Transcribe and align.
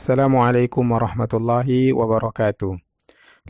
Assalamualaikum 0.00 0.96
warahmatullahi 0.96 1.92
wabarakatuh. 1.92 2.72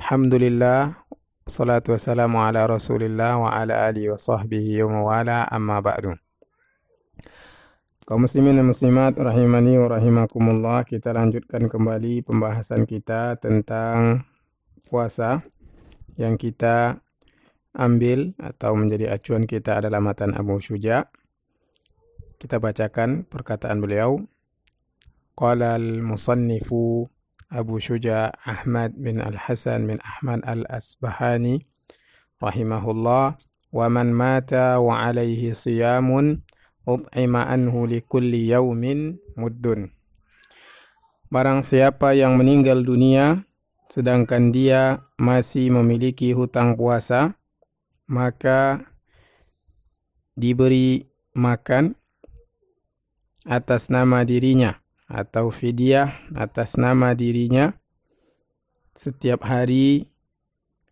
Alhamdulillah, 0.02 0.98
salatu 1.46 1.94
wassalamu 1.94 2.42
ala 2.42 2.66
rasulillah 2.66 3.38
wa 3.38 3.54
ala 3.54 3.86
alihi 3.86 4.10
wa 4.10 4.18
sahbihi 4.18 4.82
wa 4.82 4.98
mawala 4.98 5.46
amma 5.46 5.78
ba'du. 5.78 6.18
Kaum 8.02 8.26
muslimin 8.26 8.58
dan 8.58 8.66
muslimat 8.66 9.14
rahimani 9.14 9.78
wa 9.78 9.94
rahimakumullah, 9.94 10.82
kita 10.90 11.14
lanjutkan 11.14 11.70
kembali 11.70 12.26
pembahasan 12.26 12.82
kita 12.82 13.38
tentang 13.38 14.26
puasa 14.90 15.46
yang 16.18 16.34
kita 16.34 16.98
ambil 17.78 18.34
atau 18.42 18.74
menjadi 18.74 19.14
acuan 19.14 19.46
kita 19.46 19.78
adalah 19.78 20.02
matan 20.02 20.34
Abu 20.34 20.58
Syuja. 20.58 21.06
Kita 22.42 22.58
bacakan 22.58 23.22
perkataan 23.30 23.78
beliau. 23.78 24.26
Abu 27.48 27.80
Syuja 27.80 28.28
Ahmad 28.44 28.92
bin 28.92 29.24
Al-Hasan 29.24 29.88
bin 29.88 29.96
Ahmad 30.04 30.44
Al-Asbahani 30.44 31.64
rahimahullah 32.44 33.40
wa 33.72 33.86
man 33.88 34.12
mata 34.12 34.76
wa 34.84 35.00
alaihi 35.00 35.56
siyamun 35.56 36.44
ut'ima 36.84 37.48
anhu 37.48 37.88
li 37.88 38.04
kulli 38.04 38.52
yaumin 38.52 39.16
muddun. 39.32 39.88
Barang 41.32 41.64
siapa 41.64 42.12
yang 42.12 42.36
meninggal 42.36 42.84
dunia 42.84 43.48
sedangkan 43.88 44.52
dia 44.52 45.08
masih 45.16 45.72
memiliki 45.72 46.36
hutang 46.36 46.76
puasa, 46.76 47.32
maka 48.04 48.84
diberi 50.36 51.08
makan 51.32 51.96
atas 53.48 53.88
nama 53.88 54.20
dirinya 54.20 54.79
atau 55.10 55.50
fidyah 55.50 56.14
atas 56.38 56.78
nama 56.78 57.18
dirinya 57.18 57.74
setiap 58.94 59.42
hari 59.42 60.06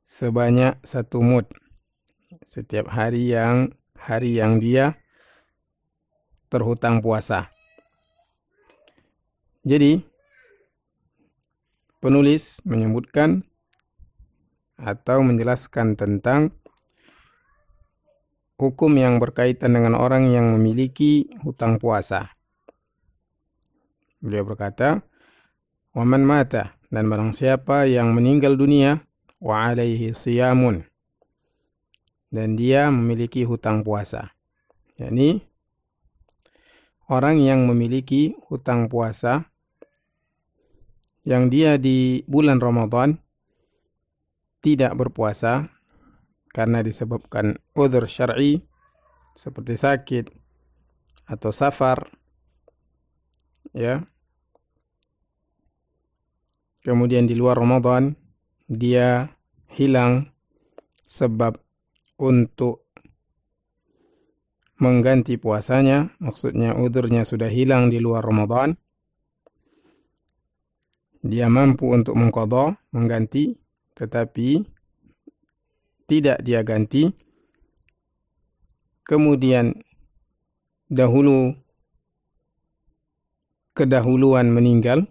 sebanyak 0.03 0.75
satu 0.83 1.23
mud. 1.23 1.47
Setiap 2.43 2.91
hari 2.91 3.31
yang 3.31 3.70
hari 3.95 4.43
yang 4.43 4.59
dia 4.59 4.98
terhutang 6.51 6.98
puasa. 6.98 7.47
Jadi 9.62 10.01
penulis 12.03 12.65
menyebutkan 12.65 13.45
atau 14.78 15.21
menjelaskan 15.21 15.98
tentang 15.98 16.55
hukum 18.56 18.97
yang 18.97 19.21
berkaitan 19.21 19.77
dengan 19.77 19.98
orang 19.98 20.31
yang 20.31 20.50
memiliki 20.56 21.31
hutang 21.45 21.77
puasa. 21.77 22.38
Beliau 24.19 24.43
berkata, 24.43 25.03
"Waman 25.95 26.27
mata 26.27 26.79
dan 26.91 27.07
barang 27.07 27.35
siapa 27.37 27.87
yang 27.87 28.15
meninggal 28.15 28.59
dunia 28.59 29.03
wa 29.39 29.71
alaihi 29.71 30.15
siyamun 30.15 30.83
dan 32.29 32.59
dia 32.59 32.91
memiliki 32.91 33.47
hutang 33.47 33.87
puasa." 33.87 34.39
yakni 34.99 35.47
orang 37.07 37.39
yang 37.39 37.65
memiliki 37.71 38.35
hutang 38.51 38.91
puasa 38.91 39.47
yang 41.23 41.47
dia 41.47 41.79
di 41.79 42.27
bulan 42.27 42.59
Ramadan 42.59 43.15
tidak 44.59 44.99
berpuasa 44.99 45.71
karena 46.51 46.83
disebabkan 46.83 47.63
udzur 47.79 48.11
syar'i 48.11 48.59
seperti 49.39 49.79
sakit 49.79 50.25
atau 51.31 51.55
safar 51.55 52.11
ya. 53.75 54.05
Kemudian 56.85 57.29
di 57.29 57.35
luar 57.35 57.59
Ramadan 57.59 58.17
dia 58.69 59.29
hilang 59.75 60.33
sebab 61.05 61.57
untuk 62.21 62.89
mengganti 64.78 65.34
puasanya 65.37 66.15
maksudnya 66.23 66.78
udurnya 66.78 67.27
sudah 67.27 67.51
hilang 67.51 67.91
di 67.91 67.99
luar 67.99 68.23
Ramadan. 68.23 68.78
Dia 71.19 71.51
mampu 71.51 71.91
untuk 71.91 72.15
mengkodok 72.15 72.78
mengganti 72.95 73.59
tetapi 73.99 74.62
tidak 76.09 76.41
dia 76.41 76.65
ganti, 76.65 77.12
kemudian 79.05 79.77
dahulu 80.89 81.53
kedahuluan 83.78 84.50
meninggal, 84.50 85.06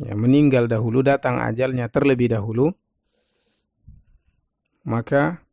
ya, 0.00 0.16
meninggal 0.16 0.64
dahulu 0.72 1.04
datang 1.04 1.36
ajalnya 1.36 1.92
terlebih 1.92 2.32
dahulu, 2.32 2.72
maka 4.88 5.44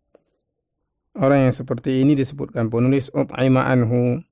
orang 1.20 1.52
yang 1.52 1.56
seperti 1.56 2.00
ini 2.00 2.16
disebutkan 2.16 2.72
penulis 2.72 3.12
ut'ima 3.12 3.68
anhu. 3.68 4.24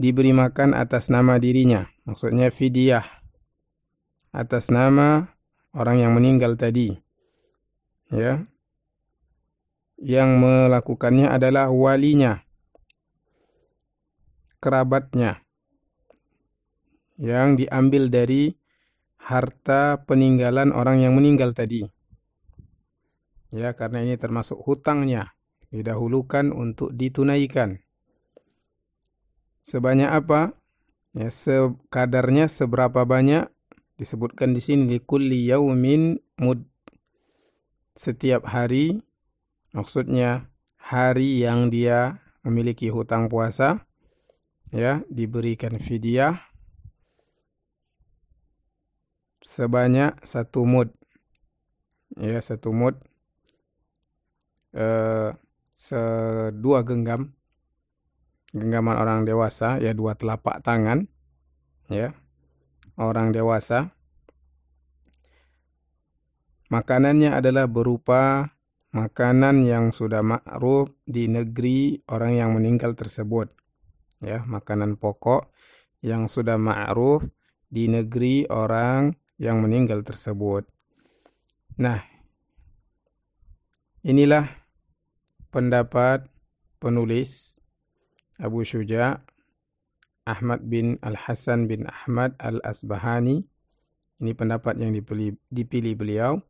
Diberi 0.00 0.32
makan 0.32 0.72
atas 0.72 1.12
nama 1.12 1.36
dirinya, 1.36 1.84
maksudnya 2.08 2.48
fidyah 2.48 3.04
atas 4.32 4.72
nama 4.72 5.36
orang 5.76 6.00
yang 6.00 6.12
meninggal 6.16 6.56
tadi. 6.56 6.96
Ya. 8.08 8.48
Yang 10.00 10.40
melakukannya 10.40 11.28
adalah 11.28 11.68
walinya 11.68 12.40
kerabatnya 14.56 15.44
yang 17.20 17.60
diambil 17.60 18.08
dari 18.08 18.56
harta 19.20 20.00
peninggalan 20.08 20.72
orang 20.72 21.04
yang 21.04 21.12
meninggal 21.12 21.52
tadi. 21.52 21.84
Ya 23.52 23.76
karena 23.76 24.00
ini 24.00 24.16
termasuk 24.16 24.56
hutangnya 24.64 25.36
didahulukan 25.68 26.50
untuk 26.50 26.96
ditunaikan. 26.96 27.84
Sebanyak 29.60 30.10
apa? 30.10 30.56
Ya 31.12 31.28
sekadarnya 31.28 32.48
seberapa 32.48 33.04
banyak? 33.04 33.52
Disebutkan 34.00 34.56
di 34.56 34.64
sini 34.64 34.88
di 34.88 34.98
kulli 35.04 35.44
yaumin 35.44 36.16
mud 36.40 36.64
setiap 37.92 38.48
hari, 38.48 38.96
maksudnya 39.76 40.48
hari 40.80 41.44
yang 41.44 41.68
dia 41.68 42.24
memiliki 42.40 42.88
hutang 42.88 43.28
puasa, 43.28 43.84
ya 44.72 45.04
diberikan 45.12 45.76
fidyah 45.76 46.49
sebanyak 49.40 50.20
satu 50.20 50.64
mud, 50.68 50.92
ya 52.16 52.40
satu 52.40 52.70
mud, 52.72 52.96
eh, 54.76 55.32
sedua 55.74 56.84
genggam, 56.84 57.32
genggaman 58.52 58.96
orang 59.00 59.24
dewasa, 59.24 59.80
ya 59.80 59.96
dua 59.96 60.14
telapak 60.14 60.60
tangan, 60.60 61.08
ya. 61.88 62.12
Orang 63.00 63.32
dewasa. 63.32 63.96
Makanannya 66.68 67.32
adalah 67.32 67.64
berupa 67.64 68.52
makanan 68.92 69.64
yang 69.64 69.88
sudah 69.94 70.20
ma'ruf 70.20 70.92
di 71.08 71.26
negeri 71.26 72.04
orang 72.12 72.36
yang 72.36 72.50
meninggal 72.52 72.92
tersebut. 72.92 73.50
Ya, 74.20 74.44
makanan 74.44 75.00
pokok 75.00 75.48
yang 76.04 76.28
sudah 76.28 76.60
ma'ruf 76.60 77.24
di 77.72 77.88
negeri 77.88 78.44
orang 78.52 79.16
yang 79.40 79.64
meninggal 79.64 80.04
tersebut. 80.04 80.68
Nah, 81.80 82.04
inilah 84.04 84.52
pendapat 85.48 86.28
penulis 86.76 87.56
Abu 88.36 88.68
Syuja 88.68 89.24
Ahmad 90.28 90.68
bin 90.68 91.00
Al-Hasan 91.00 91.64
bin 91.64 91.88
Ahmad 91.88 92.36
Al-Asbahani. 92.36 93.48
Ini 94.20 94.36
pendapat 94.36 94.76
yang 94.76 94.92
dipilih, 94.92 95.40
dipilih 95.48 95.96
beliau 95.96 96.44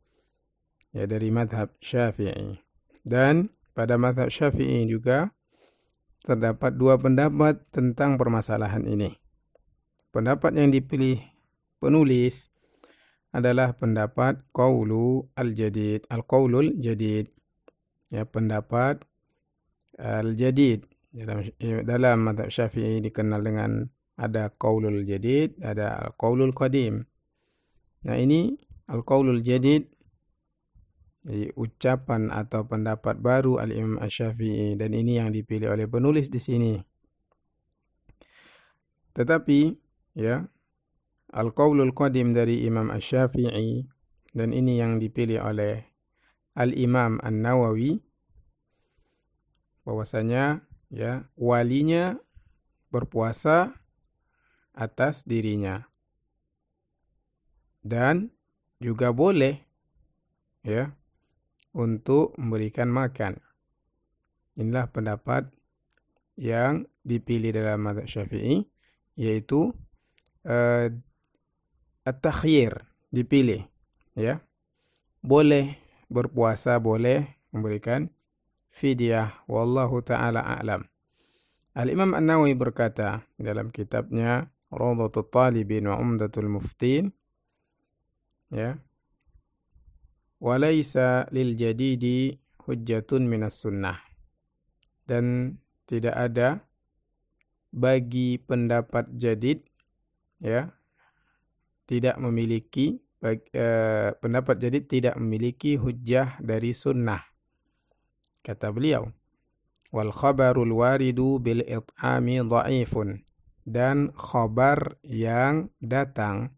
ya 0.91 1.07
dari 1.07 1.31
madhab 1.31 1.71
syafi'i. 1.79 2.59
Dan 3.07 3.55
pada 3.71 3.95
madhab 3.95 4.27
syafi'i 4.27 4.83
juga 4.91 5.31
terdapat 6.27 6.75
dua 6.75 6.99
pendapat 6.99 7.63
tentang 7.71 8.19
permasalahan 8.19 8.83
ini. 8.83 9.15
Pendapat 10.11 10.59
yang 10.59 10.75
dipilih 10.75 11.23
penulis 11.79 12.50
adalah 13.31 13.75
pendapat 13.75 14.43
qaulu 14.51 15.31
al-jadid, 15.35 16.03
al-qaulul 16.11 16.75
jadid. 16.79 17.31
Ya, 18.11 18.27
pendapat 18.27 19.03
al-jadid. 19.95 20.87
Dalam, 21.11 21.43
dalam 21.83 22.19
syafi'i 22.47 23.03
dikenal 23.03 23.43
dengan 23.43 23.83
ada 24.15 24.51
qaulul 24.55 25.03
jadid, 25.03 25.59
ada 25.59 26.07
al-qaulul 26.07 26.55
qadim. 26.55 27.03
Nah 28.07 28.15
ini 28.15 28.55
al-qaulul 28.87 29.43
jadid 29.43 29.91
jadi, 31.21 31.53
ucapan 31.53 32.33
atau 32.33 32.65
pendapat 32.65 33.21
baru 33.21 33.61
Al-Imam 33.61 34.01
Asy-Syafi'i 34.01 34.73
dan 34.73 34.97
ini 34.97 35.21
yang 35.21 35.29
dipilih 35.29 35.69
oleh 35.69 35.85
penulis 35.85 36.33
di 36.33 36.41
sini. 36.41 36.73
Tetapi 39.13 39.59
ya 40.17 40.41
Al-Qawlul 41.31 41.95
Qadim 41.95 42.35
dari 42.35 42.67
Imam 42.67 42.91
Ash-Syafi'i 42.91 43.87
dan 44.35 44.51
ini 44.51 44.79
yang 44.79 44.99
dipilih 44.99 45.39
oleh 45.43 45.87
Al-Imam 46.59 47.23
An-Nawawi 47.23 48.03
bahwasanya 49.87 50.67
ya 50.91 51.31
walinya 51.39 52.19
berpuasa 52.91 53.79
atas 54.75 55.23
dirinya 55.23 55.87
dan 57.81 58.35
juga 58.83 59.15
boleh 59.15 59.63
ya 60.67 60.91
untuk 61.71 62.35
memberikan 62.35 62.91
makan. 62.91 63.39
Inilah 64.59 64.91
pendapat 64.91 65.47
yang 66.35 66.85
dipilih 67.07 67.55
dalam 67.55 67.87
mazhab 67.87 68.05
Syafi'i 68.05 68.67
yaitu 69.15 69.71
uh, 70.43 70.91
at-takhyir 72.07 72.87
dipilih 73.13 73.67
ya. 74.17 74.41
Boleh 75.21 75.77
berpuasa, 76.09 76.81
boleh 76.81 77.37
memberikan 77.53 78.09
fidyah. 78.73 79.45
Wallahu 79.45 80.01
taala 80.01 80.41
a'lam. 80.41 80.87
Al-Imam 81.71 82.11
An-Nawawi 82.17 82.57
berkata 82.57 83.23
dalam 83.39 83.71
kitabnya 83.71 84.51
Rawdatul 84.71 85.27
Talibin 85.31 85.87
wa 85.87 85.95
Umdatul 85.99 86.51
Muftin 86.51 87.11
ya. 88.51 88.75
Walaysa 90.41 91.29
lil 91.29 91.53
jadidi 91.53 92.33
hujjatun 92.65 93.29
minas 93.29 93.61
sunnah. 93.61 94.01
Dan 95.05 95.55
tidak 95.85 96.15
ada 96.17 96.65
bagi 97.71 98.35
pendapat 98.41 99.11
jadid 99.15 99.63
ya 100.43 100.75
tidak 101.91 102.15
memiliki 102.15 102.95
eh, 103.19 104.15
pendapat. 104.15 104.55
Jadid 104.55 104.87
tidak 104.87 105.19
memiliki 105.19 105.75
hujjah 105.75 106.39
dari 106.39 106.71
sunnah 106.71 107.19
kata 108.39 108.71
beliau. 108.71 109.11
Wal 109.91 110.15
khabarul 110.15 110.71
waridu 110.71 111.43
bil 111.43 111.67
it'ami 111.67 112.39
dha'ifun 112.39 113.27
dan 113.67 114.15
khabar 114.15 114.95
yang 115.03 115.67
datang 115.83 116.55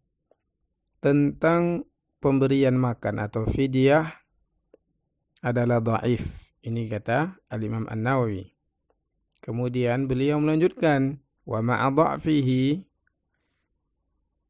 tentang 1.01 1.89
pemberian 2.21 2.77
makan 2.77 3.18
atau 3.18 3.50
fidyah 3.50 4.21
adalah 5.41 5.81
dhaif 5.81 6.53
ini 6.63 6.88
kata 6.88 7.36
al-Imam 7.51 7.83
An-Nawawi. 7.91 8.56
Kemudian 9.44 10.07
beliau 10.07 10.39
melanjutkan, 10.39 11.19
wa 11.44 11.59
ma'adha'fihi 11.59 12.88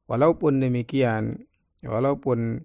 walaupun 0.07 0.59
demikian, 0.59 1.47
walaupun 1.83 2.63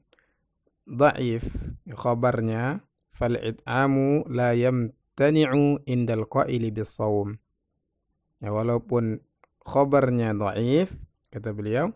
dhaif 0.88 1.44
khabarnya 1.90 2.82
fal 3.12 3.36
it'amu 3.36 4.24
la 4.30 4.54
yamtani'u 4.54 5.84
indal 5.84 6.24
qaili 6.30 6.72
bisawm. 6.72 7.36
Ya, 8.38 8.54
walaupun 8.54 9.20
khabarnya 9.62 10.32
dhaif 10.32 10.94
kata 11.28 11.52
beliau 11.52 11.92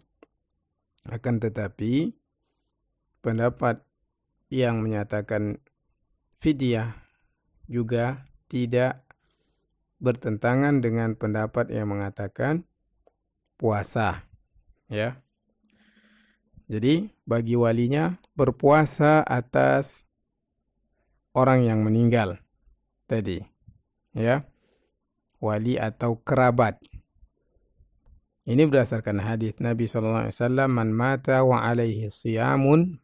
akan 1.08 1.42
tetapi 1.42 2.14
pendapat 3.24 3.82
yang 4.52 4.84
menyatakan 4.84 5.58
fidyah 6.36 6.94
juga 7.70 8.28
tidak 8.52 9.06
bertentangan 10.02 10.82
dengan 10.82 11.14
pendapat 11.16 11.70
yang 11.70 11.88
mengatakan 11.94 12.66
puasa 13.56 14.26
ya 14.90 15.22
jadi 16.72 17.12
bagi 17.28 17.52
walinya 17.52 18.16
berpuasa 18.32 19.20
atas 19.20 20.08
orang 21.36 21.68
yang 21.68 21.84
meninggal 21.84 22.40
tadi 23.04 23.44
ya. 24.16 24.48
Wali 25.42 25.76
atau 25.76 26.16
kerabat. 26.22 26.78
Ini 28.48 28.62
berdasarkan 28.70 29.20
hadis 29.20 29.58
Nabi 29.58 29.84
sallallahu 29.84 30.30
alaihi 30.30 30.38
wasallam 30.38 30.70
man 30.70 30.88
mata 30.94 31.42
wa 31.44 31.60
alaihi 31.66 32.08
siyamun 32.08 33.02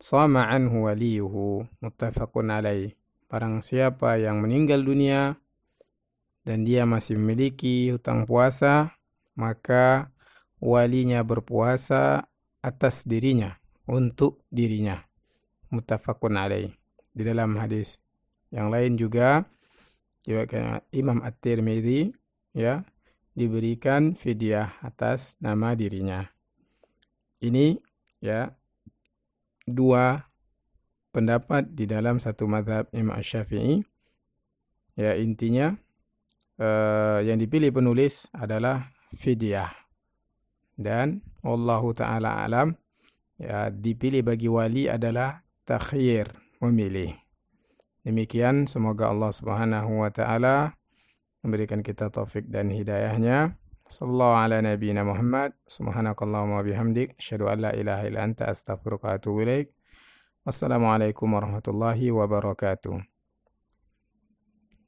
sama 0.00 0.48
anhu 0.48 0.88
waliyuhu. 0.88 1.66
Muttafaqun 1.82 2.48
alaih. 2.48 2.96
Barang 3.26 3.60
siapa 3.60 4.16
yang 4.22 4.38
meninggal 4.38 4.86
dunia 4.86 5.34
dan 6.46 6.62
dia 6.62 6.86
masih 6.86 7.18
memiliki 7.18 7.90
hutang 7.90 8.22
puasa, 8.22 8.94
maka 9.34 10.14
walinya 10.62 11.26
berpuasa 11.26 12.30
atas 12.66 13.06
dirinya 13.06 13.54
untuk 13.86 14.42
dirinya. 14.50 14.98
Muttafaqun 15.70 16.34
alaih. 16.34 16.74
Di 17.14 17.22
dalam 17.22 17.54
hadis 17.62 18.02
yang 18.50 18.74
lain 18.74 18.98
juga 18.98 19.46
juga 20.26 20.82
Imam 20.90 21.22
At-Tirmidzi 21.22 22.10
ya 22.58 22.82
diberikan 23.38 24.18
fidyah 24.18 24.82
atas 24.82 25.38
nama 25.38 25.78
dirinya. 25.78 26.26
Ini 27.38 27.78
ya 28.18 28.50
dua 29.62 30.26
pendapat 31.14 31.70
di 31.70 31.86
dalam 31.86 32.18
satu 32.18 32.50
madhab 32.50 32.90
Imam 32.90 33.22
Syafi'i. 33.22 33.86
Ya 34.96 35.14
intinya 35.14 35.76
uh, 36.58 37.20
yang 37.22 37.38
dipilih 37.38 37.70
penulis 37.70 38.26
adalah 38.34 38.90
fidyah. 39.14 39.85
Dan 40.76 41.24
Allahu 41.40 41.96
taala 41.96 42.44
alam 42.44 42.76
ya 43.40 43.72
dipilih 43.72 44.20
bagi 44.20 44.48
wali 44.52 44.86
adalah 44.92 45.40
takhir, 45.64 46.36
memilih. 46.60 47.16
Demikian 48.04 48.68
semoga 48.70 49.10
Allah 49.10 49.32
Subhanahu 49.34 50.04
wa 50.04 50.10
taala 50.12 50.76
memberikan 51.40 51.82
kita 51.82 52.12
taufik 52.12 52.46
dan 52.46 52.70
hidayahnya. 52.70 53.56
Sallallahu 53.86 54.34
ala 54.36 54.56
nabiyyina 54.62 55.02
Muhammad. 55.06 55.54
Subhanakallahumma 55.66 56.62
bihamdik 56.62 57.18
asyhadu 57.18 57.50
an 57.50 57.66
la 57.66 57.70
ilaha 57.74 58.02
illa 58.06 58.20
anta 58.22 58.50
astaghfiruka 58.50 59.10
wa 59.10 59.14
atubu 59.18 59.42
ilaik. 59.46 59.70
Wassalamualaikum 60.46 61.26
warahmatullahi 61.26 62.14
wabarakatuh. 62.14 63.15